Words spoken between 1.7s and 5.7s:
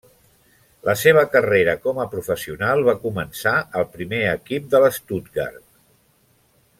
com a professional va començar al primer equip de l'Stuttgart.